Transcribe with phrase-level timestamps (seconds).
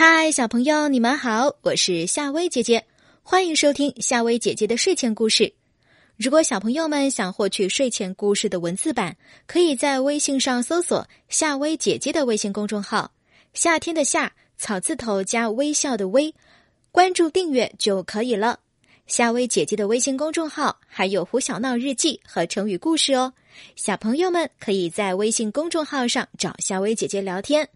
[0.00, 2.86] 嗨，小朋友，你们好，我是夏薇姐姐，
[3.20, 5.52] 欢迎收听夏薇姐姐的睡前故事。
[6.16, 9.16] 如果小朋友们想获取睡前故事的文字版，
[9.48, 13.10] 可以在微信上搜索“夏薇姐姐”的微信公众号
[13.54, 16.32] “夏天的夏草字头加微笑的微”，
[16.92, 18.60] 关注订阅就可以了。
[19.08, 23.32] 夏薇姐姐的微信公众号还有胡小闹日记和成语故事哦，
[23.74, 27.68] 小朋友们可以在微信公众号上找夏薇姐姐聊天。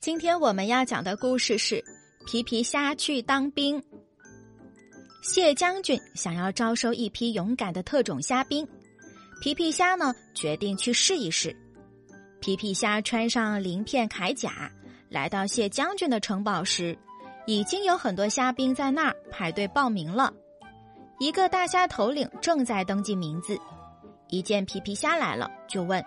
[0.00, 1.84] 今天我们要讲的故事是。
[2.24, 3.82] 皮皮虾去当兵。
[5.22, 8.68] 谢将军想要招收一批勇敢的特种虾兵，
[9.40, 11.56] 皮皮虾呢决定去试一试。
[12.38, 14.70] 皮皮虾穿上鳞片铠甲，
[15.08, 16.96] 来到谢将军的城堡时，
[17.46, 20.32] 已经有很多虾兵在那儿排队报名了。
[21.18, 23.58] 一个大虾头领正在登记名字，
[24.28, 26.04] 一见皮皮虾来了，就问：“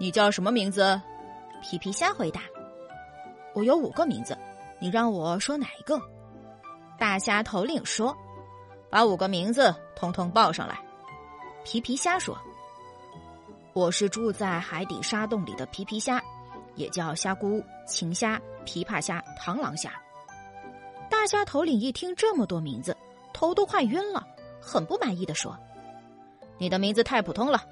[0.00, 0.98] 你叫什么名字？”
[1.62, 2.40] 皮皮虾回答
[3.56, 4.38] ：“我有五个名字。”
[4.78, 5.98] 你让我说哪一个？
[6.98, 8.14] 大虾头领说
[8.92, 10.78] ：“把五个名字通通报上来。”
[11.64, 12.36] 皮皮虾说
[13.72, 16.22] ：“我是住在海底沙洞里的皮皮虾，
[16.74, 19.90] 也叫虾姑、青虾、琵琶虾、螳螂虾。”
[21.08, 22.94] 大虾头领一听这么多名字，
[23.32, 24.26] 头都快晕了，
[24.60, 25.58] 很不满意的说
[26.60, 27.62] ：“你的名字太普通了，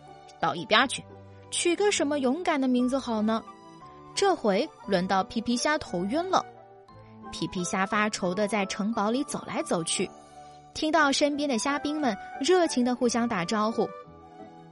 [0.40, 1.05] 到一边去，
[1.50, 3.44] 取个什么勇敢的名字好呢？”
[4.14, 6.44] 这回轮到皮皮虾头晕了。
[7.32, 10.08] 皮皮虾发愁的在城堡里走来走去，
[10.72, 13.88] 听到身边的虾兵们热情的互相打招呼：“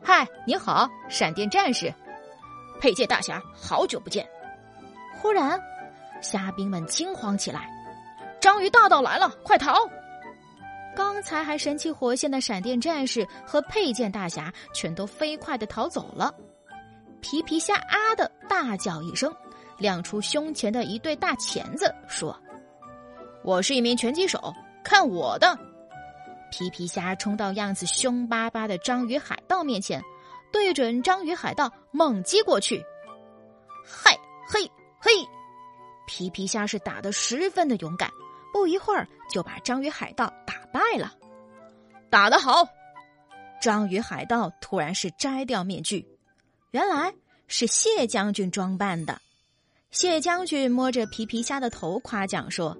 [0.00, 1.92] 嗨，你好，闪电战士，
[2.80, 4.24] 佩剑大侠，好久不见！”
[5.20, 5.60] 忽然，
[6.20, 7.68] 虾兵们惊慌起来
[8.40, 9.74] ：“章鱼大盗来了，快逃！”
[10.94, 16.32] 刚才还神气活现的闪电战士和佩剑大侠全都飞快的逃走了。
[17.22, 19.34] 皮皮虾啊的大叫一声，
[19.78, 22.38] 亮出胸前的一对大钳子，说。
[23.44, 24.52] 我是一名拳击手，
[24.84, 25.56] 看我的！
[26.50, 30.02] 皮皮虾冲到样子凶巴巴的章鱼海盗面前，
[30.52, 32.84] 对准章鱼海盗猛击过去。
[33.84, 35.10] 嗨嘿嘿！
[36.06, 38.10] 皮皮虾是打得十分的勇敢，
[38.52, 41.12] 不一会儿就把章鱼海盗打败了。
[42.10, 42.66] 打得好！
[43.60, 46.06] 章鱼海盗突然是摘掉面具，
[46.72, 47.14] 原来
[47.48, 49.20] 是谢将军装扮的。
[49.90, 52.76] 谢将军摸着皮皮虾的头，夸奖说。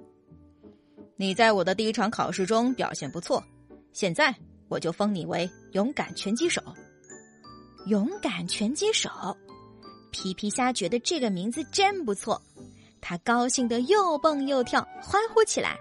[1.15, 3.41] 你在我的第一场考试中表现不错，
[3.91, 4.33] 现在
[4.67, 6.59] 我就封你为勇敢拳击手。
[7.85, 9.11] 勇敢拳击手，
[10.09, 12.41] 皮皮虾觉得这个名字真不错，
[12.99, 15.77] 他高兴的又蹦又跳，欢呼起来。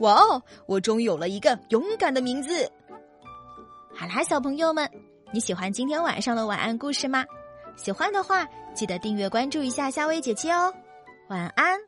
[0.00, 2.72] 哇哦，我终于有了一个勇敢的名字！
[3.94, 4.90] 好啦，小朋友们，
[5.32, 7.24] 你喜欢今天晚上的晚安故事吗？
[7.76, 10.72] 喜欢的话，记得订阅关注一下夏薇姐姐哦。
[11.28, 11.84] 晚安。